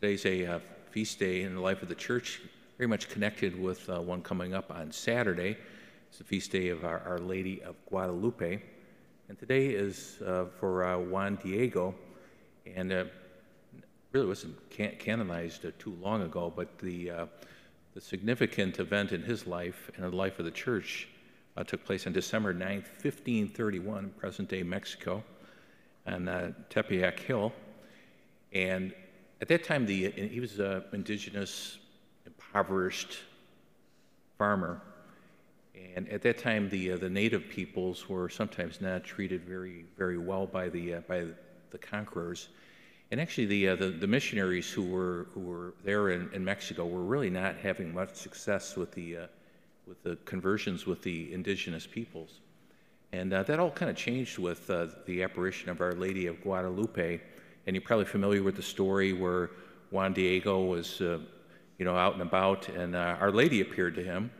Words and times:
Today's 0.00 0.24
a 0.24 0.46
uh, 0.46 0.58
feast 0.92 1.18
day 1.18 1.42
in 1.42 1.54
the 1.54 1.60
life 1.60 1.82
of 1.82 1.88
the 1.90 1.94
church, 1.94 2.40
very 2.78 2.88
much 2.88 3.10
connected 3.10 3.60
with 3.60 3.86
uh, 3.90 4.00
one 4.00 4.22
coming 4.22 4.54
up 4.54 4.70
on 4.70 4.90
Saturday. 4.90 5.58
It's 6.08 6.16
the 6.16 6.24
feast 6.24 6.50
day 6.50 6.68
of 6.68 6.86
Our, 6.86 7.00
Our 7.00 7.18
Lady 7.18 7.62
of 7.62 7.76
Guadalupe. 7.84 8.62
And 9.28 9.38
today 9.38 9.66
is 9.66 10.16
uh, 10.26 10.46
for 10.58 10.86
uh, 10.86 10.96
Juan 10.96 11.38
Diego, 11.42 11.94
and 12.64 12.90
uh, 12.90 13.04
really 14.12 14.24
wasn't 14.24 14.70
can- 14.70 14.96
canonized 14.98 15.66
uh, 15.66 15.70
too 15.78 15.94
long 16.00 16.22
ago, 16.22 16.50
but 16.56 16.78
the, 16.78 17.28
the 17.92 18.00
significant 18.00 18.78
event 18.78 19.12
in 19.12 19.20
his 19.20 19.46
life 19.46 19.90
and 19.96 20.06
in 20.06 20.10
the 20.12 20.16
life 20.16 20.38
of 20.38 20.46
the 20.46 20.50
church 20.50 21.08
took 21.66 21.84
place 21.84 22.06
on 22.06 22.14
December 22.14 22.54
9th, 22.54 22.88
1531, 23.02 24.14
present 24.16 24.48
day 24.48 24.62
Mexico, 24.62 25.22
on 26.06 26.54
Tepeyac 26.70 27.18
Hill. 27.18 27.52
And 28.54 28.94
at 29.40 29.48
that 29.48 29.64
time, 29.64 29.86
the, 29.86 30.10
he 30.10 30.40
was 30.40 30.58
an 30.58 30.84
indigenous, 30.92 31.78
impoverished 32.26 33.18
farmer. 34.36 34.80
And 35.96 36.08
at 36.10 36.22
that 36.22 36.38
time, 36.38 36.68
the, 36.68 36.92
uh, 36.92 36.96
the 36.98 37.08
native 37.08 37.48
peoples 37.48 38.08
were 38.08 38.28
sometimes 38.28 38.80
not 38.80 39.02
treated 39.02 39.44
very, 39.44 39.86
very 39.96 40.18
well 40.18 40.46
by 40.46 40.68
the, 40.68 40.94
uh, 40.94 41.00
by 41.08 41.26
the 41.70 41.78
conquerors. 41.78 42.48
And 43.10 43.20
actually, 43.20 43.46
the, 43.46 43.68
uh, 43.68 43.76
the, 43.76 43.86
the, 43.88 44.06
missionaries 44.06 44.70
who 44.70 44.84
were, 44.84 45.26
who 45.32 45.40
were 45.40 45.74
there 45.84 46.10
in, 46.10 46.30
in 46.32 46.44
Mexico 46.44 46.86
were 46.86 47.02
really 47.02 47.30
not 47.30 47.56
having 47.56 47.94
much 47.94 48.14
success 48.14 48.76
with 48.76 48.92
the, 48.92 49.16
uh, 49.16 49.26
with 49.86 50.02
the 50.02 50.16
conversions 50.26 50.86
with 50.86 51.02
the 51.02 51.32
indigenous 51.32 51.86
peoples. 51.86 52.40
And 53.12 53.32
uh, 53.32 53.42
that 53.44 53.58
all 53.58 53.70
kind 53.70 53.90
of 53.90 53.96
changed 53.96 54.38
with 54.38 54.70
uh, 54.70 54.86
the 55.06 55.22
apparition 55.22 55.70
of 55.70 55.80
Our 55.80 55.92
Lady 55.92 56.26
of 56.26 56.40
Guadalupe 56.42 57.20
and 57.66 57.74
you're 57.76 57.82
probably 57.82 58.04
familiar 58.04 58.42
with 58.42 58.56
the 58.56 58.62
story 58.62 59.12
where 59.12 59.50
Juan 59.90 60.12
Diego 60.12 60.64
was, 60.64 61.00
uh, 61.00 61.18
you 61.78 61.84
know, 61.84 61.96
out 61.96 62.14
and 62.14 62.22
about, 62.22 62.68
and 62.68 62.94
uh, 62.94 63.16
Our 63.20 63.32
Lady 63.32 63.60
appeared 63.60 63.94
to 63.96 64.04
him 64.04 64.30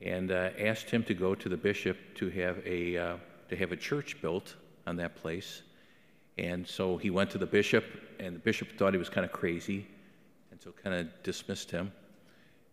and 0.00 0.32
uh, 0.32 0.50
asked 0.58 0.90
him 0.90 1.02
to 1.04 1.14
go 1.14 1.34
to 1.34 1.48
the 1.48 1.56
bishop 1.56 1.96
to 2.16 2.28
have 2.30 2.58
a 2.66 2.96
uh, 2.96 3.16
to 3.48 3.56
have 3.56 3.72
a 3.72 3.76
church 3.76 4.20
built 4.20 4.56
on 4.86 4.96
that 4.96 5.14
place. 5.16 5.62
And 6.38 6.66
so 6.66 6.96
he 6.96 7.10
went 7.10 7.30
to 7.30 7.38
the 7.38 7.46
bishop, 7.46 7.84
and 8.18 8.34
the 8.34 8.40
bishop 8.40 8.78
thought 8.78 8.94
he 8.94 8.98
was 8.98 9.10
kind 9.10 9.24
of 9.24 9.32
crazy, 9.32 9.86
and 10.50 10.60
so 10.60 10.72
kind 10.82 10.94
of 10.96 11.22
dismissed 11.22 11.70
him. 11.70 11.92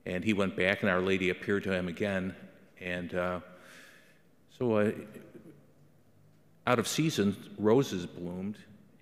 And 0.05 0.23
he 0.23 0.33
went 0.33 0.55
back, 0.55 0.81
and 0.81 0.89
Our 0.89 1.01
Lady 1.01 1.29
appeared 1.29 1.63
to 1.65 1.73
him 1.73 1.89
again, 1.89 2.33
and 2.79 3.13
uh, 3.13 3.39
so 4.57 4.77
uh, 4.77 4.91
out 6.65 6.79
of 6.79 6.87
season, 6.87 7.35
roses 7.57 8.05
bloomed, 8.05 8.57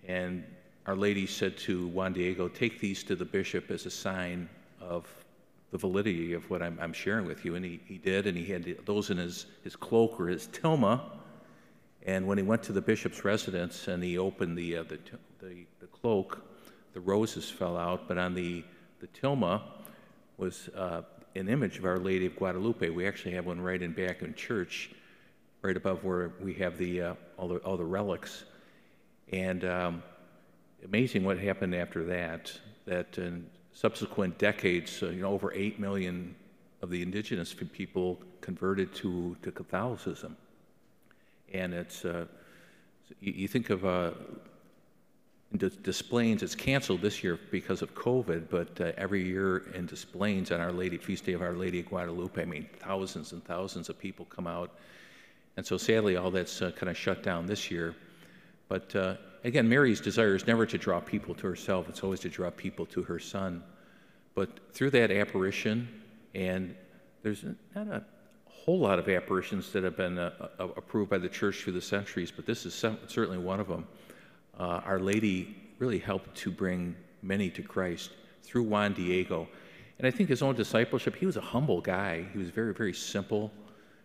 and 0.08 0.44
our 0.88 0.96
Lady 0.96 1.28
said 1.28 1.58
to 1.58 1.88
Juan 1.88 2.14
Diego, 2.14 2.48
Take 2.48 2.80
these 2.80 3.04
to 3.04 3.16
the 3.16 3.26
bishop 3.26 3.70
as 3.72 3.86
a 3.86 3.92
sign 3.92 4.48
of 4.80 5.06
the 5.72 5.78
validity 5.78 6.32
of 6.32 6.50
what 6.50 6.64
I'm, 6.64 6.80
I'm 6.82 6.94
sharing 6.94 7.26
with 7.26 7.44
you. 7.44 7.56
And 7.56 7.66
he, 7.66 7.82
he 7.86 7.98
did, 7.98 8.26
and 8.26 8.38
he 8.38 8.46
had 8.46 8.78
those 8.86 9.10
in 9.10 9.18
his, 9.18 9.48
his 9.66 9.76
cloak 9.76 10.18
or 10.18 10.28
his 10.28 10.48
tilma. 10.48 11.02
And 12.06 12.26
when 12.26 12.38
he 12.38 12.44
went 12.44 12.64
to 12.64 12.72
the 12.72 12.80
bishop's 12.80 13.26
residence 13.26 13.90
and 13.90 14.02
he 14.02 14.18
opened 14.18 14.58
the, 14.58 14.78
uh, 14.78 14.84
the, 14.84 14.98
the, 15.40 15.66
the, 15.82 15.88
cloak, 15.88 16.42
the 16.94 17.02
roses 17.02 17.50
fell 17.50 17.76
out, 17.76 18.08
but 18.08 18.18
on 18.18 18.34
the, 18.34 18.64
the 19.02 19.08
tilma 19.08 19.62
was 20.38 20.70
uh, 20.70 21.02
an 21.36 21.50
image 21.50 21.78
of 21.78 21.84
Our 21.84 21.98
Lady 21.98 22.28
of 22.28 22.38
Guadalupe. 22.38 22.90
We 22.90 23.06
actually 23.06 23.34
have 23.34 23.46
one 23.46 23.60
right 23.60 23.82
in 23.82 23.92
back 23.92 24.22
in 24.22 24.34
church, 24.36 24.92
right 25.62 25.76
above 25.76 26.06
where 26.06 26.32
we 26.40 26.54
have 26.54 26.78
the, 26.78 27.02
uh, 27.02 27.14
all, 27.36 27.50
the, 27.50 27.58
all 27.58 27.76
the 27.76 27.84
relics. 27.84 28.46
And 29.34 29.66
um, 29.66 30.04
amazing 30.83 31.23
what 31.23 31.38
happened 31.38 31.75
after 31.75 32.03
that, 32.06 32.52
that 32.86 33.17
in 33.17 33.45
subsequent 33.73 34.38
decades, 34.38 35.03
uh, 35.03 35.08
you 35.08 35.22
know, 35.22 35.31
over 35.31 35.53
8 35.53 35.80
million 35.80 36.36
of 36.81 36.89
the 36.89 37.02
indigenous 37.02 37.53
people 37.53 38.20
converted 38.42 38.94
to, 38.95 39.36
to 39.42 39.52
Catholicism. 39.52 40.38
And 41.54 41.73
it's, 41.73 42.05
uh, 42.05 42.26
you, 43.20 43.33
you, 43.33 43.48
think 43.48 43.70
of 43.70 43.86
uh, 43.86 44.11
Des 45.55 46.04
Plaines, 46.10 46.43
it's 46.43 46.55
canceled 46.55 47.02
this 47.02 47.23
year 47.23 47.39
because 47.52 47.82
of 47.82 47.93
COVID, 47.95 48.49
but 48.49 48.80
uh, 48.82 48.92
every 48.98 49.23
year 49.23 49.70
in 49.73 49.86
Des 49.86 50.05
Plaines 50.11 50.52
on 50.52 50.60
Our 50.60 50.71
Lady, 50.71 50.98
Feast 50.98 51.26
Day 51.26 51.33
of 51.33 51.42
Our 51.42 51.54
Lady 51.54 51.80
of 51.80 51.87
Guadalupe, 51.87 52.42
I 52.42 52.45
mean, 52.45 52.67
thousands 52.80 53.32
and 53.32 53.43
thousands 53.45 53.89
of 53.89 53.98
people 53.98 54.26
come 54.26 54.48
out. 54.48 54.71
And 55.55 55.66
so 55.66 55.77
sadly, 55.77 56.17
all 56.17 56.30
that's 56.30 56.61
uh, 56.61 56.71
kind 56.71 56.89
of 56.89 56.98
shut 56.98 57.23
down 57.23 57.45
this 57.48 57.71
year. 57.71 57.95
But 58.67 58.95
uh, 58.95 59.16
again, 59.48 59.68
Mary's 59.68 60.02
desire 60.02 60.36
is 60.36 60.46
never 60.46 60.66
to 60.66 60.78
draw 60.78 61.00
people 61.00 61.34
to 61.36 61.48
herself, 61.48 61.88
it's 61.88 62.04
always 62.04 62.20
to 62.20 62.30
draw 62.30 62.50
people 62.50 62.86
to 62.88 63.02
her 63.04 63.18
son. 63.18 63.64
But 64.36 64.74
through 64.74 64.92
that 64.92 65.10
apparition, 65.10 65.88
and 66.36 66.76
there's 67.24 67.44
not 67.74 67.88
a 67.88 68.04
whole 68.46 68.80
lot 68.80 69.00
of 69.00 69.08
apparitions 69.08 69.72
that 69.72 69.84
have 69.84 69.96
been 69.96 70.20
uh, 70.20 70.50
uh, 70.60 70.68
approved 70.76 71.10
by 71.10 71.18
the 71.18 71.30
church 71.30 71.64
through 71.64 71.74
the 71.74 71.82
centuries, 71.82 72.30
but 72.30 72.46
this 72.46 72.66
is 72.66 72.74
some, 72.74 73.00
certainly 73.08 73.38
one 73.38 73.60
of 73.60 73.68
them. 73.68 73.88
Uh, 74.60 74.82
Our 74.86 75.00
Lady 75.00 75.56
really 75.80 76.00
helped 76.00 76.36
to 76.36 76.52
bring 76.52 76.96
many 77.22 77.50
to 77.52 77.64
Christ 77.64 78.12
through 78.44 78.64
Juan 78.64 78.94
Diego. 78.94 79.48
And 79.98 80.06
I 80.06 80.12
think 80.12 80.30
his 80.30 80.42
own 80.42 80.56
discipleship, 80.56 81.16
he 81.16 81.26
was 81.26 81.38
a 81.38 81.42
humble 81.42 81.82
guy. 81.82 82.26
He 82.34 82.38
was 82.38 82.50
very, 82.50 82.74
very 82.74 82.94
simple, 82.94 83.52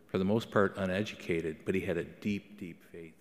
for 0.07 0.19
the 0.19 0.25
most 0.25 0.51
part 0.51 0.77
uneducated, 0.77 1.57
but 1.65 1.75
he 1.75 1.81
had 1.81 1.97
a 1.97 2.05
deep, 2.05 2.59
deep 2.59 2.83
faith. 2.93 3.15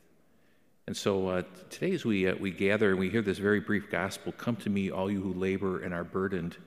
And 0.92 0.98
so 0.98 1.30
uh, 1.30 1.44
today, 1.70 1.94
as 1.94 2.04
we, 2.04 2.28
uh, 2.28 2.36
we 2.36 2.52
gather 2.52 2.90
and 2.90 3.00
we 3.00 3.10
hear 3.10 3.22
this 3.22 3.38
very 3.38 3.62
brief 3.62 3.90
gospel, 3.90 4.34
come 4.34 4.58
to 4.58 4.70
me, 4.70 4.92
all 4.92 5.10
you 5.10 5.22
who 5.22 5.32
labor 5.32 5.84
and 5.84 5.94
are 5.94 6.04
burdened. 6.04 6.58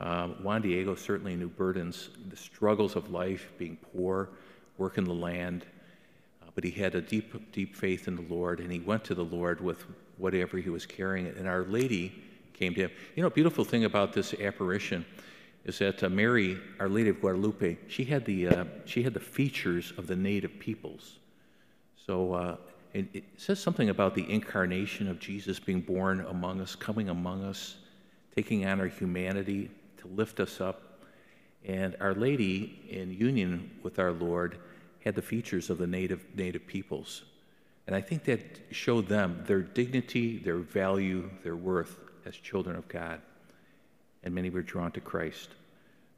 Um, 0.00 0.36
Juan 0.42 0.62
Diego 0.62 0.94
certainly 0.94 1.36
knew 1.36 1.48
burdens, 1.48 2.08
the 2.30 2.36
struggles 2.38 2.96
of 2.96 3.10
life, 3.10 3.52
being 3.58 3.76
poor, 3.92 4.30
working 4.78 5.04
the 5.04 5.12
land. 5.12 5.66
Uh, 6.40 6.46
but 6.54 6.64
he 6.64 6.70
had 6.70 6.94
a 6.94 7.02
deep, 7.02 7.52
deep 7.52 7.76
faith 7.76 8.08
in 8.08 8.16
the 8.16 8.24
Lord, 8.34 8.60
and 8.60 8.72
he 8.72 8.78
went 8.78 9.04
to 9.04 9.14
the 9.14 9.26
Lord 9.26 9.60
with 9.60 9.84
whatever 10.16 10.56
he 10.56 10.70
was 10.70 10.86
carrying. 10.86 11.26
And 11.26 11.46
Our 11.46 11.64
Lady 11.64 12.14
came 12.54 12.72
to 12.72 12.80
him. 12.84 12.90
You 13.16 13.22
know, 13.22 13.28
beautiful 13.28 13.66
thing 13.66 13.84
about 13.84 14.14
this 14.14 14.32
apparition 14.32 15.04
is 15.66 15.78
that 15.80 16.02
uh, 16.02 16.08
Mary, 16.08 16.56
Our 16.80 16.88
Lady 16.88 17.10
of 17.10 17.20
Guadalupe, 17.20 17.76
she 17.86 18.04
had 18.04 18.24
the 18.24 18.48
uh, 18.48 18.64
she 18.86 19.02
had 19.02 19.12
the 19.12 19.20
features 19.20 19.92
of 19.98 20.06
the 20.06 20.16
native 20.16 20.58
peoples. 20.58 21.18
So 22.06 22.32
uh, 22.32 22.56
it, 22.94 23.06
it 23.12 23.24
says 23.36 23.60
something 23.60 23.90
about 23.90 24.14
the 24.14 24.30
incarnation 24.30 25.08
of 25.08 25.18
Jesus 25.18 25.58
being 25.58 25.80
born 25.80 26.24
among 26.28 26.60
us, 26.60 26.74
coming 26.74 27.08
among 27.08 27.44
us, 27.44 27.76
taking 28.34 28.66
on 28.66 28.80
our 28.80 28.86
humanity 28.86 29.70
to 29.98 30.08
lift 30.08 30.40
us 30.40 30.60
up. 30.60 31.00
And 31.64 31.96
Our 32.00 32.14
Lady, 32.14 32.80
in 32.88 33.12
union 33.12 33.70
with 33.82 33.98
our 33.98 34.12
Lord, 34.12 34.58
had 35.04 35.14
the 35.14 35.22
features 35.22 35.70
of 35.70 35.78
the 35.78 35.86
native, 35.86 36.24
native 36.34 36.66
peoples. 36.66 37.24
And 37.86 37.96
I 37.96 38.00
think 38.00 38.24
that 38.24 38.40
showed 38.70 39.08
them 39.08 39.42
their 39.46 39.60
dignity, 39.60 40.38
their 40.38 40.58
value, 40.58 41.30
their 41.42 41.56
worth 41.56 41.98
as 42.26 42.36
children 42.36 42.76
of 42.76 42.86
God. 42.88 43.20
And 44.22 44.34
many 44.34 44.50
were 44.50 44.62
drawn 44.62 44.92
to 44.92 45.00
Christ. 45.00 45.50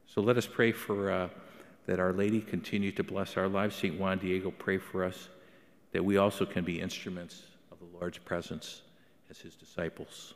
So 0.07 0.21
let 0.21 0.37
us 0.37 0.45
pray 0.45 0.71
for 0.71 1.11
uh, 1.11 1.29
that 1.85 1.99
Our 1.99 2.13
Lady 2.13 2.41
continue 2.41 2.91
to 2.93 3.03
bless 3.03 3.37
our 3.37 3.47
lives. 3.47 3.75
St. 3.75 3.99
Juan 3.99 4.17
Diego, 4.17 4.51
pray 4.51 4.77
for 4.77 5.03
us 5.03 5.29
that 5.91 6.03
we 6.03 6.17
also 6.17 6.45
can 6.45 6.63
be 6.63 6.79
instruments 6.79 7.43
of 7.71 7.79
the 7.79 7.97
Lord's 7.97 8.17
presence 8.17 8.81
as 9.29 9.39
his 9.39 9.55
disciples. 9.55 10.33